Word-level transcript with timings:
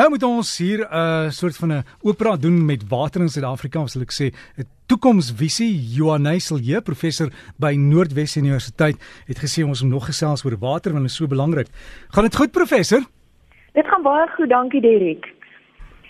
Nou 0.00 0.08
moet 0.08 0.22
ons 0.24 0.50
hier 0.58 0.80
'n 0.80 0.94
uh, 0.96 1.30
soort 1.30 1.56
van 1.56 1.72
'n 1.72 1.84
opera 2.00 2.36
doen 2.36 2.64
met 2.64 2.88
water 2.88 3.20
in 3.20 3.28
Suid-Afrika, 3.28 3.86
sal 3.86 4.02
ek 4.02 4.12
sê. 4.12 4.26
'n 4.56 4.64
Toekomsvisie 4.86 5.94
Johannes 5.96 6.46
Silje, 6.46 6.80
professor 6.80 7.28
by 7.56 7.74
Noordwes 7.76 8.36
Universiteit, 8.36 8.96
het 9.26 9.38
gesê 9.38 9.62
ons 9.62 9.82
moet 9.82 9.92
nog 9.92 10.06
gesels 10.06 10.44
oor 10.44 10.56
water 10.58 10.92
want 10.92 11.04
dit 11.04 11.10
is 11.10 11.16
so 11.16 11.26
belangrik. 11.26 11.68
Gaan 12.08 12.24
dit 12.24 12.36
goed, 12.36 12.50
professor? 12.50 13.00
Dit 13.72 13.86
gaan 13.86 14.02
baie 14.02 14.28
goed, 14.28 14.48
dankie 14.48 14.80
Derek. 14.80 15.34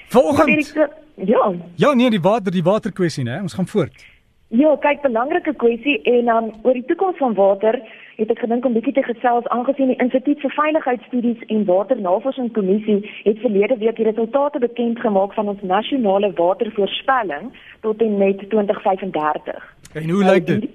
Vanoggend. 0.09 0.75
Ja. 1.17 1.53
Ja, 1.75 1.93
nee, 1.95 2.11
die 2.11 2.21
water, 2.21 2.53
die 2.53 2.63
waterkwessie, 2.63 3.25
né? 3.25 3.43
Ons 3.43 3.55
gaan 3.55 3.67
voort. 3.67 4.05
Ja, 4.51 4.73
kyk, 4.83 5.05
belangrike 5.05 5.53
kwessie 5.55 6.01
en 6.11 6.25
dan 6.27 6.45
um, 6.45 6.55
oor 6.67 6.75
die 6.75 6.87
toekoms 6.89 7.21
van 7.23 7.37
water 7.39 7.77
het 8.17 8.33
ek 8.35 8.41
gedink 8.43 8.65
om 8.67 8.75
bietjie 8.75 8.97
te 8.97 9.05
gesels 9.07 9.47
aangesien 9.55 9.93
die 9.93 10.03
Instituut 10.03 10.43
vir 10.43 10.53
Veiligheidsstudies 10.57 11.45
en 11.55 11.63
Waternavorsingskommissie 11.69 12.97
het 13.29 13.39
verlede 13.45 13.77
week 13.79 14.01
die 14.01 14.09
resultate 14.09 14.59
bekend 14.59 14.99
gemaak 15.07 15.39
van 15.39 15.53
ons 15.55 15.63
nasionale 15.63 16.33
watervoorspelling 16.43 17.53
tot 17.87 18.03
en 18.03 18.19
met 18.19 18.43
2035. 18.51 19.71
En 19.95 20.11
hoe 20.11 20.25
lyk 20.33 20.47
dit? 20.51 20.67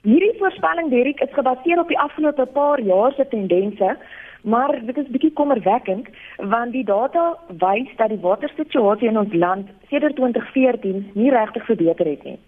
Hierdie 0.00 0.34
voorspelling 0.40 0.88
Derek 0.88 1.20
is 1.20 1.36
gebaseer 1.36 1.84
op 1.84 1.92
die 1.92 2.00
afgelope 2.00 2.46
paar 2.56 2.80
jaar 2.80 3.12
se 3.12 3.28
tendense, 3.28 3.96
maar 4.48 4.78
dit 4.80 4.96
is 4.96 5.12
bietjie 5.12 5.36
kommerwekkend 5.36 6.08
want 6.56 6.72
die 6.72 6.88
data 6.88 7.34
wys 7.60 7.92
dat 8.00 8.16
die 8.16 8.24
watersituasie 8.24 9.12
in 9.12 9.20
ons 9.28 9.36
land 9.44 9.68
sedert 9.92 10.16
2014 10.16 11.10
nie 11.12 11.34
regtig 11.36 11.68
verbeter 11.68 12.16
het 12.16 12.24
nie. 12.24 12.40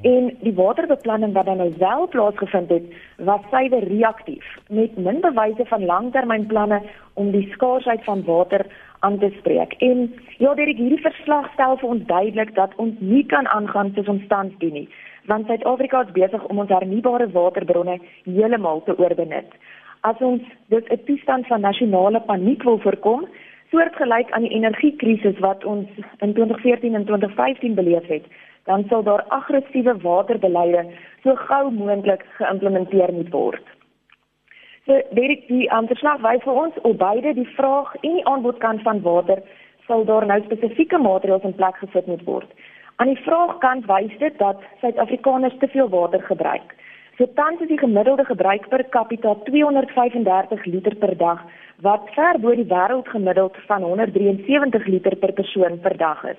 En 0.00 0.36
die 0.40 0.54
waterbeplanning 0.54 1.32
wat 1.32 1.44
dan 1.44 1.56
nou 1.56 1.72
wel 1.78 2.08
plaasgevind 2.08 2.68
het, 2.68 2.82
was 3.16 3.40
suiwer 3.50 3.84
reaktief 3.84 4.44
met 4.68 4.96
min 4.96 5.20
bewyse 5.20 5.64
van 5.64 5.84
langtermynplanne 5.84 6.82
om 7.12 7.30
die 7.30 7.48
skaarsheid 7.52 8.04
van 8.04 8.24
water 8.24 8.66
aan 8.98 9.18
te 9.18 9.30
spreek. 9.38 9.72
En 9.72 10.14
ja, 10.38 10.54
Derek, 10.54 10.76
hierdie 10.76 11.00
verslag 11.00 11.52
stel 11.52 11.76
vir 11.76 11.88
ons 11.88 12.06
duidelik 12.06 12.54
dat 12.54 12.74
ons 12.76 12.94
nie 12.98 13.24
kan 13.26 13.48
aangaan 13.48 13.92
soos 13.94 14.08
ons 14.08 14.26
tans 14.28 14.58
doen 14.58 14.72
nie, 14.72 14.88
want 15.30 15.46
Suid-Afrika 15.46 16.02
is 16.06 16.16
besig 16.16 16.44
om 16.44 16.58
ons 16.58 16.72
hernubare 16.72 17.30
waterbronne 17.30 17.98
heeltemal 18.24 18.82
te 18.86 18.98
oorbenut. 18.98 19.56
As 20.00 20.18
ons 20.18 20.42
dus 20.68 20.86
'n 20.90 21.04
toestand 21.06 21.46
van 21.46 21.60
nasionale 21.60 22.20
paniek 22.20 22.62
wil 22.62 22.78
voorkom, 22.78 23.28
soortgelyk 23.70 24.30
aan 24.30 24.42
die 24.42 24.56
energiekrisis 24.56 25.38
wat 25.38 25.64
ons 25.64 25.88
in 26.18 26.32
2014 26.34 26.94
en 26.94 27.04
2015 27.04 27.74
beleef 27.74 28.06
het, 28.06 28.24
dan 28.64 28.84
sal 28.88 29.02
daar 29.02 29.24
aggressiewe 29.28 29.94
waterbeleide 30.02 30.84
so 31.22 31.34
gou 31.48 31.70
moontlik 31.70 32.26
geïmplementeer 32.38 33.12
moet 33.12 33.30
word. 33.30 33.64
So 34.86 34.98
weet 35.14 35.48
die 35.48 35.70
aanslag 35.70 36.22
wys 36.26 36.42
vir 36.42 36.60
ons 36.64 36.78
op 36.82 36.98
beide 36.98 37.34
die 37.38 37.48
vraag 37.56 37.94
en 38.02 38.16
die 38.18 38.26
aanbodkant 38.26 38.82
van 38.82 39.02
water 39.02 39.42
sal 39.86 40.04
daar 40.04 40.26
nou 40.26 40.40
spesifieke 40.44 40.98
maatreëls 40.98 41.46
in 41.46 41.58
plek 41.58 41.76
gesit 41.82 42.06
moet 42.06 42.24
word. 42.26 42.48
Aan 42.96 43.10
die 43.12 43.22
vraagkant 43.26 43.86
wys 43.90 44.14
dit 44.18 44.38
dat 44.38 44.62
Suid-Afrikaners 44.80 45.58
te 45.58 45.68
veel 45.74 45.88
water 45.88 46.22
gebruik. 46.22 46.74
So 47.18 47.26
tans 47.38 47.60
is 47.60 47.68
die 47.68 47.78
gemiddelde 47.78 48.24
gebruik 48.24 48.68
per 48.68 48.82
capita 48.90 49.34
235 49.46 50.64
liter 50.66 50.94
per 50.96 51.16
dag 51.16 51.42
wat 51.86 52.10
ver 52.14 52.38
bo 52.42 52.54
die 52.54 52.66
wêreldgemiddeld 52.70 53.56
van 53.66 53.82
173 53.82 54.86
liter 54.86 55.16
per 55.16 55.32
persoon 55.32 55.78
per 55.80 55.96
dag 55.96 56.24
is. 56.30 56.38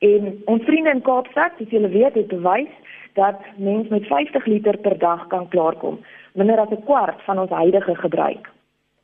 En 0.00 0.42
ons 0.44 0.62
vriende 0.64 0.90
in 0.90 1.02
Kaapstad, 1.04 1.58
soos 1.58 1.72
julle 1.74 1.88
weet, 1.92 2.14
het 2.16 2.30
bewys 2.32 2.72
dat 3.18 3.42
mens 3.56 3.88
met 3.88 4.06
50 4.06 4.46
liter 4.46 4.78
per 4.78 4.98
dag 4.98 5.26
kan 5.26 5.48
klaarkom, 5.48 5.98
minder 6.32 6.60
as 6.60 6.70
'n 6.70 6.84
kwart 6.84 7.22
van 7.22 7.38
ons 7.38 7.50
huidige 7.50 7.94
gebruik. 7.94 8.48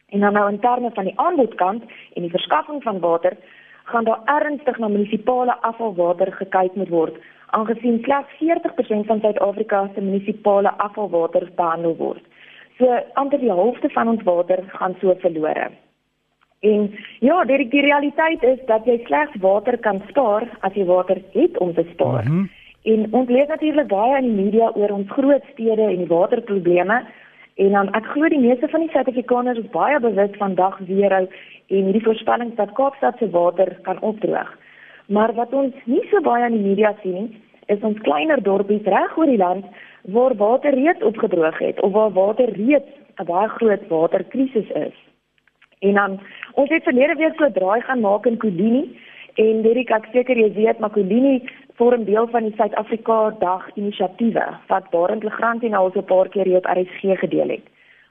En 0.09 0.21
dan 0.21 0.33
nou 0.33 0.51
in 0.51 0.61
terme 0.61 0.91
van 0.95 1.05
die 1.05 1.19
aanbodkant 1.21 1.83
en 2.15 2.23
die 2.23 2.31
verskaffing 2.31 2.83
van 2.83 3.01
water, 3.01 3.37
gaan 3.85 4.05
daar 4.05 4.21
ernstig 4.25 4.79
na 4.79 4.89
munisipale 4.89 5.55
afvalwater 5.61 6.33
gekyk 6.33 6.75
moet 6.75 6.89
word, 6.89 7.17
aangesien 7.47 8.03
slegs 8.03 8.33
40% 8.39 9.07
van 9.07 9.21
Suid-Afrika 9.21 9.91
se 9.95 10.01
munisipale 10.01 10.71
afvalwater 10.71 11.51
behandel 11.55 11.97
word. 11.97 12.25
So 12.79 12.99
amper 13.13 13.39
die 13.39 13.53
helfte 13.53 13.89
van 13.89 14.09
ons 14.09 14.23
water 14.23 14.65
gaan 14.67 14.97
so 15.01 15.15
verlore. 15.19 15.71
En 16.67 16.87
ja, 17.21 17.45
die 17.45 17.69
die 17.69 17.85
realiteit 17.87 18.43
is 18.43 18.61
dat 18.67 18.87
jy 18.89 18.99
slegs 19.05 19.41
water 19.41 19.79
kan 19.79 20.03
spaar 20.09 20.49
as 20.67 20.75
jy 20.75 20.85
water 20.89 21.23
het 21.33 21.59
om 21.59 21.75
te 21.75 21.85
spaar. 21.93 22.25
Mm 22.25 22.31
-hmm. 22.31 22.51
En 22.87 23.07
ons 23.11 23.29
lees 23.29 23.49
natuurlik 23.51 23.89
baie 23.91 24.19
in 24.19 24.29
die 24.29 24.45
media 24.45 24.71
oor 24.75 24.93
ons 24.95 25.11
groot 25.11 25.45
stede 25.53 25.83
en 25.83 25.97
die 25.97 26.13
waterprobleme. 26.13 27.01
En 27.57 27.71
dan 27.71 27.89
ek 27.99 28.05
glo 28.13 28.29
die 28.29 28.39
meeste 28.39 28.69
van 28.69 28.85
die 28.85 28.91
Suid-Afrikaners 28.93 29.59
is 29.59 29.71
baie 29.73 30.01
bewus 30.01 30.37
van 30.39 30.55
dag 30.55 30.79
zero 30.87 31.27
en 31.67 31.89
hierdie 31.89 32.05
voorspelling 32.05 32.55
dat 32.55 32.73
Kaapstad 32.73 33.19
se 33.19 33.31
water 33.31 33.79
kan 33.83 34.01
opdroog. 34.01 34.53
Maar 35.07 35.35
wat 35.35 35.53
ons 35.53 35.75
nie 35.85 36.05
so 36.11 36.21
baie 36.21 36.47
in 36.47 36.53
die 36.53 36.69
media 36.69 36.95
sien 37.03 37.13
nie, 37.13 37.41
is 37.67 37.83
ons 37.83 37.99
kleiner 38.07 38.43
dorpies 38.43 38.87
reg 38.87 39.17
oor 39.19 39.27
die 39.27 39.41
land 39.41 39.67
waar 40.15 40.37
water 40.37 40.75
reeds 40.75 41.03
opgedroog 41.03 41.59
het 41.59 41.81
of 41.81 41.93
waar 41.93 42.13
water 42.13 42.53
reeds 42.55 42.91
'n 43.19 43.25
baie 43.25 43.49
groot 43.49 43.89
waterkrisis 43.89 44.71
is. 44.71 44.97
En 45.79 45.95
dan 45.95 46.21
ons 46.53 46.71
het 46.71 46.83
verlede 46.83 47.15
week 47.15 47.35
so 47.37 47.45
'n 47.45 47.53
draai 47.53 47.81
gaan 47.81 48.01
maak 48.01 48.27
in 48.27 48.39
Kolini 48.39 48.99
en 49.35 49.63
Derek 49.63 49.91
ek 49.91 50.07
seker 50.13 50.37
jy 50.37 50.53
weet 50.53 50.79
maar 50.79 50.91
Kolini 50.91 51.43
vorm 51.75 52.05
deel 52.05 52.27
van 52.29 52.43
die 52.43 52.55
Suid-Afrika 52.57 53.37
Dag 53.39 53.69
inisiatiewe 53.75 54.47
wat 54.67 54.91
Barend 54.91 55.23
Legrand 55.23 55.63
en 55.63 55.75
al 55.75 55.91
so 55.93 55.99
'n 55.99 56.05
paar 56.05 56.29
keer 56.29 56.45
hier 56.45 56.57
op 56.57 56.67
RSG 56.67 57.19
gedeel 57.19 57.49
het. 57.49 57.65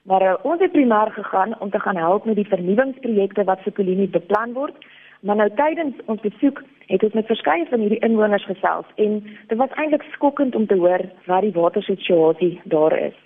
Maar 0.03 0.21
uh, 0.21 0.33
ons 0.41 0.61
het 0.61 0.71
primêr 0.71 1.11
gegaan 1.11 1.59
om 1.59 1.69
te 1.69 1.79
gaan 1.79 1.95
help 1.95 2.25
met 2.25 2.35
die 2.35 2.47
vernuwingsprojekte 2.47 3.43
wat 3.43 3.61
vir 3.61 3.73
Kolini 3.73 4.07
beplan 4.07 4.53
word. 4.53 4.75
Maar 5.19 5.35
nou 5.35 5.49
tydens 5.55 5.95
ons 6.05 6.21
besoek 6.21 6.63
het 6.85 7.03
ons 7.03 7.13
met 7.13 7.25
verskeie 7.25 7.65
van 7.69 7.79
hierdie 7.79 8.03
inwoners 8.05 8.45
gesels 8.45 8.85
en 8.95 9.23
dit 9.47 9.57
was 9.57 9.73
eintlik 9.75 10.03
skokkend 10.11 10.55
om 10.55 10.67
te 10.67 10.75
hoor 10.75 11.01
wat 11.25 11.41
die 11.41 11.51
watersituasie 11.51 12.61
daar 12.63 12.97
is. 12.99 13.17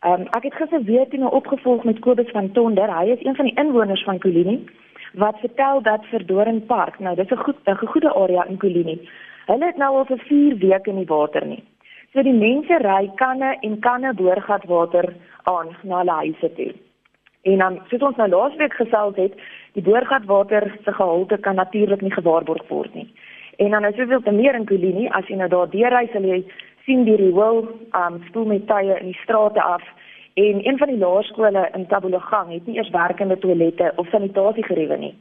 Um, 0.00 0.22
ek 0.32 0.46
het 0.48 0.54
gister 0.56 0.80
weer 0.82 1.08
toe 1.12 1.18
nou 1.20 1.30
opgevolg 1.36 1.82
met 1.84 1.98
Kobus 2.00 2.30
van 2.32 2.46
Tonder. 2.56 2.88
Hy 2.88 3.10
is 3.12 3.24
een 3.24 3.34
van 3.36 3.44
die 3.44 3.56
inwoners 3.60 4.04
van 4.04 4.18
Kolini 4.18 4.64
wat 5.12 5.36
vertel 5.42 5.82
dat 5.82 6.06
vir 6.08 6.24
Doring 6.26 6.62
Park, 6.66 6.98
nou 6.98 7.14
dis 7.16 7.30
'n 7.30 7.36
goed 7.36 7.56
'n 7.66 7.76
goeie 7.76 8.14
area 8.14 8.44
in 8.48 8.56
Kolini. 8.56 8.96
Hulle 9.46 9.66
het 9.66 9.76
nou 9.76 9.96
al 9.96 10.04
vir 10.04 10.18
4 10.18 10.56
weke 10.58 10.92
nie 10.92 11.04
water 11.04 11.46
nie. 11.46 11.62
So 12.12 12.22
die 12.22 12.32
mense 12.32 12.78
ry 12.78 13.10
kanne 13.14 13.56
en 13.60 13.78
kanne 13.80 14.14
boorgat 14.14 14.64
water 14.64 15.14
aan 15.42 15.76
na 15.82 15.98
hulle 15.98 16.10
huise 16.12 16.52
toe. 16.54 16.72
En 17.42 17.58
dan 17.58 17.80
soos 17.88 18.02
ons 18.02 18.16
nou 18.16 18.28
laasweek 18.28 18.72
gesels 18.72 19.16
het, 19.16 19.32
die 19.72 19.82
boorgatwater 19.82 20.78
se 20.84 20.92
gehalte 20.92 21.38
kan 21.38 21.54
natuurlik 21.54 22.00
nie 22.00 22.12
gewaarborg 22.12 22.68
word 22.68 22.94
nie. 22.94 23.12
En 23.56 23.70
dan 23.70 23.84
is 23.84 23.96
soveel 23.96 24.22
te 24.22 24.30
meer 24.30 24.54
in 24.54 24.66
Kolini 24.66 25.08
as 25.08 25.26
jy 25.26 25.36
nou 25.36 25.48
daar 25.48 25.70
deurry, 25.70 26.08
sal 26.12 26.22
jy 26.22 26.44
sien 26.90 27.06
die 27.06 27.18
riool 27.22 27.64
um 28.02 28.20
spoel 28.28 28.50
met 28.50 28.66
tye 28.66 28.98
in 28.98 29.12
die 29.12 29.22
strate 29.22 29.62
af 29.62 29.82
en 30.34 30.62
een 30.66 30.78
van 30.78 30.90
die 30.90 30.98
laerskole 30.98 31.68
in 31.78 31.86
Tabologang 31.86 32.52
het 32.52 32.66
nie 32.66 32.78
eers 32.78 32.90
werkende 32.94 33.38
toilette 33.38 33.92
of 33.96 34.08
sanitasiegeriewe 34.10 34.96
nie. 34.98 35.14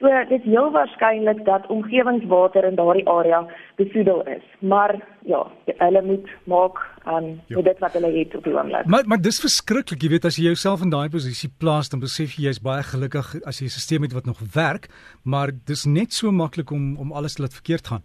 So 0.00 0.10
dit 0.28 0.40
is 0.40 0.46
heel 0.50 0.70
waarskynlik 0.74 1.44
dat 1.46 1.66
omgewingswater 1.70 2.64
in 2.66 2.74
daardie 2.74 3.04
area 3.08 3.44
besoedel 3.76 4.22
is. 4.26 4.42
Maar 4.58 4.96
ja, 5.32 5.42
hulle 5.66 6.02
moet 6.02 6.30
maak 6.44 6.80
aan 7.04 7.24
um, 7.24 7.40
ja. 7.46 7.62
dit 7.62 7.78
wat 7.78 7.92
hulle 7.98 8.10
het 8.18 8.36
op 8.36 8.44
die 8.44 8.54
oomblik. 8.56 8.86
Maar 8.86 9.06
maar 9.06 9.20
dis 9.22 9.40
verskriklik, 9.40 10.02
jy 10.02 10.10
weet 10.16 10.26
as 10.30 10.38
jy 10.40 10.48
jouself 10.50 10.82
in 10.82 10.90
daai 10.90 11.08
posisie 11.08 11.52
plaas 11.58 11.92
dan 11.92 12.02
besef 12.02 12.34
jy 12.36 12.48
jy's 12.48 12.62
baie 12.62 12.82
gelukkig 12.82 13.36
as 13.44 13.60
jy 13.60 13.68
'n 13.68 13.76
stelsel 13.76 14.08
het 14.08 14.16
wat 14.18 14.26
nog 14.26 14.40
werk, 14.54 14.88
maar 15.22 15.54
dis 15.66 15.84
net 15.84 16.12
so 16.12 16.32
maklik 16.32 16.70
om 16.70 16.96
om 16.96 17.12
alles 17.12 17.34
te 17.34 17.42
laat 17.42 17.60
verkeerd 17.60 17.86
gaan. 17.86 18.02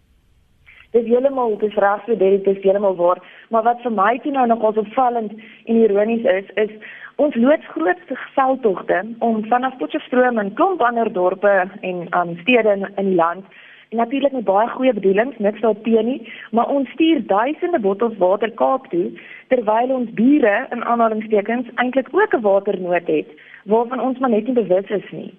Dis 0.96 1.06
heeltemal 1.06 1.58
dis 1.60 1.76
reg 1.76 2.06
so 2.06 2.16
dit 2.16 2.48
is 2.48 2.62
heeltemal 2.64 2.96
waar, 2.96 3.20
maar 3.50 3.64
wat 3.64 3.82
vir 3.84 3.92
my 3.92 4.14
toe 4.24 4.32
nou 4.32 4.46
nogal 4.48 4.78
opvallend 4.84 5.34
en 5.66 5.82
ironies 5.84 6.24
is, 6.24 6.52
is 6.56 6.72
ons 7.16 7.36
loods 7.36 7.72
grootste 7.74 8.16
veldtogte 8.36 9.00
om 9.20 9.42
vanaf 9.52 9.78
Potchefstroom 9.78 10.38
en 10.38 10.54
klomp 10.54 10.82
ander 10.82 11.12
dorpe 11.14 11.56
en 11.82 12.06
um, 12.20 12.36
stede 12.44 12.78
in, 12.78 12.88
in 12.96 13.10
die 13.12 13.20
land 13.20 13.46
en 13.90 13.98
natuurlik 13.98 14.32
met 14.32 14.44
baie 14.44 14.68
goeie 14.70 14.94
bedoelings, 14.94 15.38
niks 15.38 15.62
daarteen 15.64 16.06
nie, 16.06 16.34
maar 16.52 16.68
ons 16.68 16.90
stuur 16.96 17.22
duisende 17.28 17.80
bottels 17.80 18.18
water 18.24 18.52
Kaap 18.52 18.88
toe 18.92 19.12
terwyl 19.52 19.94
ons 19.96 20.14
bure 20.16 20.56
in 20.76 20.84
aanhalingstekens 20.84 21.68
eintlik 21.76 22.12
ook 22.12 22.36
'n 22.36 22.42
waternood 22.48 23.08
het 23.08 23.28
waarvan 23.66 24.00
ons 24.00 24.20
maar 24.20 24.30
net 24.30 24.48
nie 24.48 24.56
bewus 24.64 24.90
is 24.90 25.12
nie. 25.12 25.34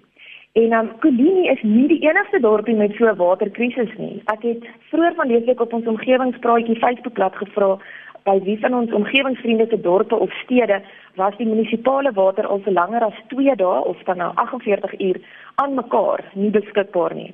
En 0.53 0.71
um, 0.73 0.91
Kolini 0.99 1.47
is 1.49 1.61
nie 1.61 1.87
die 1.87 1.99
enigste 2.01 2.39
dorpie 2.41 2.75
met 2.75 2.95
so 2.97 3.05
'n 3.05 3.15
waterkrisis 3.15 3.91
nie. 3.97 4.21
Ek 4.25 4.41
het 4.41 4.63
vroeër 4.89 5.13
van 5.15 5.27
dese 5.27 5.45
week 5.45 5.61
op 5.61 5.73
ons 5.73 5.85
omgewingspraatjie 5.85 6.75
Facebookblad 6.75 7.35
gevra 7.35 7.77
by 8.23 8.39
wie 8.43 8.59
van 8.59 8.73
ons 8.73 8.91
omgewingsvriende 8.91 9.67
se 9.69 9.81
dorpe 9.81 10.15
of 10.15 10.31
stede 10.43 10.81
was 11.15 11.37
die 11.37 11.47
munisipale 11.47 12.11
water 12.11 12.47
al 12.47 12.59
vir 12.59 12.73
langer 12.73 13.03
as 13.03 13.21
2 13.27 13.55
dae 13.55 13.83
of 13.91 14.03
dan 14.03 14.17
nou 14.17 14.31
48 14.35 14.99
uur 14.99 15.21
aan 15.55 15.73
mekaar 15.73 16.23
nie 16.33 16.49
beskikbaar 16.49 17.15
nie. 17.15 17.33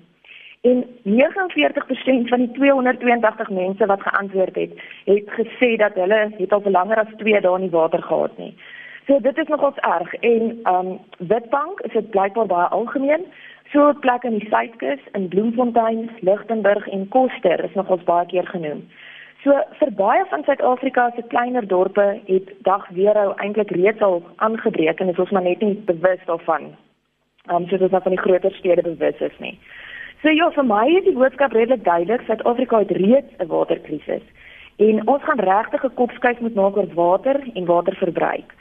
En 0.62 0.86
49% 1.04 2.30
van 2.30 2.40
die 2.40 2.52
282 2.52 3.50
mense 3.50 3.86
wat 3.86 4.02
geantwoord 4.02 4.56
het, 4.56 4.72
het 5.06 5.30
gesê 5.40 5.76
dat 5.78 5.94
hulle 5.94 6.32
het 6.38 6.54
al 6.54 6.62
vir 6.62 6.72
langer 6.72 6.98
as 6.98 7.14
2 7.18 7.42
dae 7.42 7.60
nie 7.60 7.70
water 7.70 8.02
gehad 8.02 8.38
nie. 8.38 8.54
So 9.08 9.20
dit 9.20 9.38
is 9.38 9.48
nogals 9.48 9.78
erg 9.78 10.14
en 10.14 10.60
um 10.64 11.00
Witbank 11.18 11.80
is 11.80 11.92
dit 11.92 12.10
blykbaar 12.10 12.46
baie 12.46 12.68
algemeen 12.68 13.26
So 13.74 13.94
plekke 14.00 14.30
in 14.30 14.38
die 14.40 14.50
Suidkus, 14.50 15.02
in 15.18 15.28
Bloemfontein, 15.30 16.10
Lichtenburg 16.22 16.88
en 16.88 17.08
Koster 17.10 17.64
is 17.64 17.74
nog 17.74 17.90
ons 17.90 18.04
baie 18.06 18.26
keer 18.30 18.46
genoem. 18.48 18.84
So 19.44 19.58
vir 19.80 19.92
baie 19.98 20.26
van 20.30 20.46
Suid-Afrika 20.46 21.10
se 21.16 21.26
kleiner 21.32 21.66
dorpe 21.68 22.06
het 22.28 22.52
dag 22.68 22.86
weerhou 22.98 23.34
eintlik 23.42 23.74
reeds 23.76 24.02
al 24.06 24.22
aangebreek 24.46 25.02
en 25.02 25.10
dit 25.12 25.20
is 25.20 25.34
maar 25.34 25.48
net 25.48 25.66
nie 25.66 25.74
bewus 25.90 26.22
daarvan. 26.30 26.72
Ehm 27.50 27.64
um, 27.64 27.68
soos 27.70 27.82
ons 27.88 27.98
van 27.98 28.16
die 28.16 28.22
groter 28.22 28.54
stede 28.60 28.86
bewus 28.86 29.20
is 29.28 29.38
nie. 29.40 29.58
So 30.22 30.30
ja, 30.30 30.50
vir 30.56 30.66
my 30.66 30.86
is 30.98 31.06
die 31.10 31.18
boodskap 31.18 31.54
redelik 31.54 31.84
duidelik. 31.84 32.26
Suid-Afrika 32.30 32.80
het 32.86 32.92
reeds 32.92 33.34
'n 33.40 33.48
waterkrisis. 33.48 34.24
En 34.78 35.08
ons 35.08 35.24
gaan 35.24 35.40
regtig 35.40 35.84
'n 35.84 35.94
kopskuif 35.94 36.40
moet 36.40 36.56
maak 36.56 36.78
oor 36.78 36.94
water 36.94 37.42
en 37.54 37.66
waterverbruik. 37.66 38.54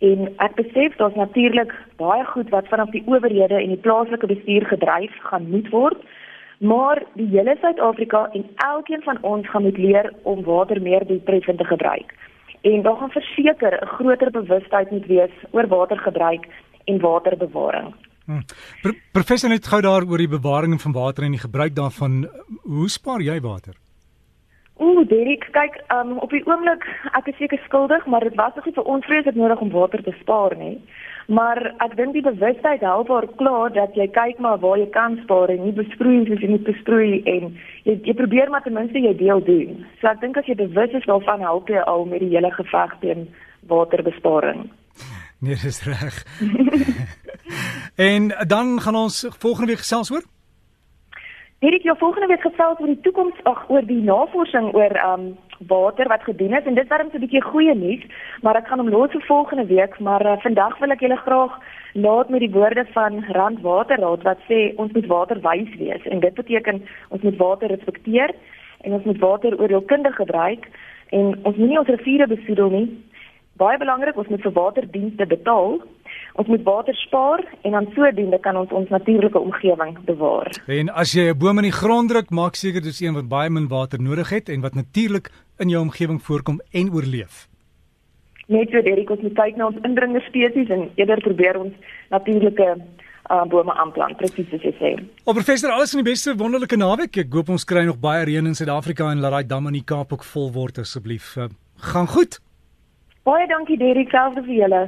En 0.00 0.30
ek 0.40 0.54
besef 0.56 0.96
daar's 0.96 1.14
natuurlik 1.14 1.72
baie 2.00 2.24
goed 2.24 2.48
wat 2.48 2.68
vanaf 2.68 2.90
die 2.90 3.02
owerhede 3.06 3.58
en 3.60 3.68
die 3.68 3.84
plaaslike 3.84 4.26
bestuur 4.26 4.64
gedryf 4.66 5.12
gaan 5.28 5.50
moet 5.52 5.68
word. 5.68 6.00
Maar 6.60 7.02
die 7.16 7.28
hele 7.28 7.56
Suid-Afrika 7.60 8.28
en 8.32 8.46
elkeen 8.56 9.02
van 9.02 9.18
ons 9.20 9.48
gaan 9.48 9.62
moet 9.62 9.78
leer 9.78 10.12
om 10.22 10.44
water 10.44 10.80
meer 10.82 11.06
doeltreffend 11.06 11.58
te 11.58 11.64
gebruik. 11.64 12.14
En 12.60 12.82
daar 12.82 12.96
gaan 12.96 13.10
verseker 13.10 13.72
'n 13.82 13.86
groter 13.86 14.30
bewustheid 14.30 14.90
moet 14.90 15.06
wees 15.06 15.34
oor 15.50 15.66
watergebruik 15.66 16.48
en 16.84 17.00
waterbewaring. 17.00 17.94
Hmm. 18.24 18.44
Pro 18.82 18.92
professor 19.12 19.48
net 19.48 19.66
gou 19.66 19.80
daar 19.80 20.04
oor 20.04 20.18
die 20.18 20.28
bewaring 20.28 20.80
van 20.80 20.92
water 20.92 21.24
en 21.24 21.30
die 21.30 21.46
gebruik 21.46 21.74
daarvan. 21.74 22.28
Hoe 22.62 22.88
spaar 22.88 23.20
jy 23.20 23.40
water? 23.40 23.74
Ooh, 24.80 25.04
Derek, 25.08 25.44
kyk, 25.52 25.74
um, 25.92 26.14
op 26.24 26.30
die 26.32 26.40
oomblik 26.48 26.86
ek 27.12 27.26
is 27.28 27.36
seker 27.36 27.60
skuldig, 27.66 28.06
maar 28.08 28.24
dit 28.24 28.36
was 28.38 28.56
nie 28.64 28.72
vir 28.72 28.86
ons 28.88 29.04
vreeslik 29.04 29.36
nodig 29.36 29.60
om 29.60 29.72
water 29.74 30.00
te 30.06 30.14
spaar 30.22 30.56
nie. 30.56 30.78
Maar 31.28 31.60
ek 31.84 31.98
dink 31.98 32.16
die 32.16 32.24
bewustheid 32.24 32.80
help 32.80 33.12
haar 33.12 33.26
klaar 33.42 33.74
dat 33.76 33.92
jy 33.98 34.08
kyk 34.14 34.40
maar 34.40 34.56
waar 34.64 34.80
jy 34.80 34.88
kan 34.94 35.18
spaar 35.26 35.52
en 35.52 35.60
nie 35.66 35.74
besproei 35.76 36.24
soos 36.24 36.40
jy 36.40 36.48
moet 36.54 36.64
besproei 36.64 37.20
en 37.28 37.52
jy 37.84 37.98
jy 38.08 38.16
probeer 38.22 38.48
maar 38.48 38.64
ten 38.64 38.78
minste 38.78 39.04
jou 39.04 39.12
deel 39.20 39.44
doen. 39.50 39.84
So 40.00 40.08
ek 40.08 40.24
dink 40.24 40.40
as 40.40 40.48
jy 40.48 40.56
bewus 40.62 40.96
is 40.96 41.06
daarvan 41.12 41.44
help 41.44 41.68
jy 41.68 41.84
al 41.84 42.08
met 42.08 42.24
die 42.24 42.32
hele 42.32 42.50
geveg 42.56 42.96
teen 43.04 43.28
waterbesparing. 43.68 44.70
Nee, 45.44 45.60
dis 45.60 45.84
reg. 45.84 46.24
en 48.10 48.32
dan 48.48 48.78
gaan 48.80 49.04
ons 49.04 49.26
volgende 49.44 49.74
week 49.74 49.84
gesels 49.84 50.10
oor 50.12 50.24
Hierdie 51.60 51.82
jou 51.84 51.92
volgende 52.00 52.30
week 52.30 52.40
gesels 52.40 52.78
oor 52.80 52.88
die 52.88 53.02
toekoms 53.04 53.40
ag 53.44 53.66
oor 53.68 53.84
die 53.84 54.00
navorsing 54.00 54.70
oor 54.72 54.94
um 55.04 55.24
water 55.68 56.08
wat 56.08 56.22
gedoen 56.24 56.54
is. 56.56 56.64
En 56.64 56.78
dit 56.78 56.88
was 56.88 57.12
'n 57.12 57.20
bietjie 57.20 57.42
goeie 57.44 57.74
nuus, 57.74 58.04
maar 58.40 58.56
ek 58.56 58.68
gaan 58.68 58.78
hom 58.78 58.88
los 58.88 59.10
vir 59.12 59.20
volgende 59.28 59.66
week, 59.66 59.98
maar 60.00 60.24
uh, 60.26 60.38
vandag 60.40 60.78
wil 60.78 60.90
ek 60.90 61.00
julle 61.00 61.16
graag 61.16 61.58
laat 61.92 62.28
met 62.30 62.40
die 62.40 62.50
woorde 62.50 62.86
van 62.92 63.24
Randwaterraad 63.28 64.22
wat 64.22 64.38
sê 64.48 64.72
ons 64.76 64.92
moet 64.92 65.06
waterwys 65.06 65.76
wees. 65.76 66.02
En 66.06 66.20
dit 66.20 66.34
beteken 66.34 66.82
ons 67.08 67.22
moet 67.22 67.36
water 67.36 67.68
respekteer 67.68 68.34
en 68.80 68.92
ons 68.92 69.04
moet 69.04 69.18
water 69.18 69.60
oordeelkundig 69.60 70.16
gebruik. 70.16 70.64
En 71.10 71.38
ons 71.42 71.56
moenie 71.56 71.78
ons 71.78 71.88
riviere 71.88 72.26
besoedel 72.26 72.70
nie. 72.70 72.88
Baie 73.56 73.78
belangrik, 73.78 74.16
ons 74.16 74.28
moet 74.28 74.42
vir 74.42 74.52
waterdienste 74.52 75.26
betaal 75.26 75.82
ons 76.34 76.48
moet 76.48 76.62
water 76.62 76.94
spaar 76.94 77.44
en 77.62 77.70
dan 77.70 77.88
sodoende 77.94 78.40
kan 78.40 78.56
ons 78.56 78.70
ons 78.70 78.88
natuurlike 78.88 79.38
omgewing 79.38 79.98
bewaar. 80.04 80.50
En 80.66 80.88
as 80.88 81.12
jy 81.12 81.30
'n 81.30 81.38
boom 81.38 81.58
in 81.58 81.68
die 81.70 81.78
grond 81.82 82.10
druk, 82.10 82.30
maak 82.30 82.54
seker 82.54 82.80
dis 82.82 83.00
een 83.00 83.14
wat 83.14 83.28
baie 83.28 83.50
min 83.50 83.68
water 83.68 84.00
nodig 84.00 84.30
het 84.30 84.48
en 84.48 84.60
wat 84.60 84.74
natuurlik 84.74 85.30
in 85.58 85.68
jou 85.68 85.82
omgewing 85.82 86.22
voorkom 86.22 86.60
en 86.72 86.92
oorleef. 86.92 87.48
Net 88.46 88.70
so 88.70 88.82
Derek, 88.82 89.10
ons 89.10 89.20
moet 89.20 89.34
kyk 89.34 89.56
na 89.56 89.66
ons 89.66 89.76
indringende 89.86 90.20
spesies 90.26 90.68
en 90.68 90.90
eerder 90.94 91.20
probeer 91.20 91.56
ons 91.60 91.74
natuurlike 92.10 92.66
uh, 93.30 93.44
bome 93.46 93.74
aanplant, 93.78 94.18
presies 94.18 94.48
soos 94.50 94.64
jy 94.66 94.72
sê. 94.80 94.92
O 95.24 95.34
professor, 95.36 95.70
alles 95.70 95.94
in 95.94 96.02
die 96.02 96.10
beste 96.10 96.34
wonderlike 96.34 96.76
naweek. 96.76 97.22
Ek 97.24 97.32
hoop 97.36 97.52
ons 97.54 97.64
kry 97.64 97.84
nog 97.86 98.00
baie 98.02 98.24
reën 98.26 98.46
in 98.46 98.58
Suid-Afrika 98.58 99.10
en 99.12 99.22
laat 99.22 99.36
daai 99.36 99.50
dam 99.54 99.70
in 99.70 99.78
die 99.78 99.86
Kaap 99.86 100.12
ook 100.16 100.26
vol 100.32 100.50
word 100.56 100.82
asseblief. 100.82 101.36
Uh, 101.36 101.50
gaan 101.92 102.10
goed. 102.10 102.40
Baie 103.28 103.44
dankie 103.50 103.76
Derek, 103.76 104.08
selfs 104.08 104.40
vir 104.46 104.54
julle. 104.62 104.78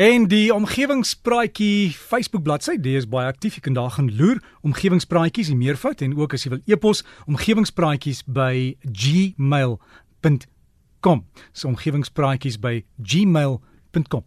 En 0.00 0.24
die 0.30 0.48
omgewingspraatjie 0.54 1.92
Facebook 1.92 2.42
bladsy, 2.46 2.78
dit 2.80 2.96
is 2.96 3.04
baie 3.08 3.28
aktief. 3.28 3.58
Jy 3.58 3.62
kan 3.66 3.76
daar 3.76 3.92
gaan 3.92 4.08
loer. 4.16 4.40
Omgewingspraatjies, 4.64 5.50
die 5.52 5.58
meervoud 5.60 6.00
en 6.00 6.16
ook 6.16 6.32
as 6.32 6.44
jy 6.46 6.50
wil 6.54 6.64
e-pos 6.64 7.04
omgewingspraatjies 7.28 8.24
by 8.24 8.80
gmail.com. 9.04 9.78
So 11.52 11.68
omgewingspraatjies 11.68 12.56
by 12.64 12.80
gmail.com. 12.96 14.24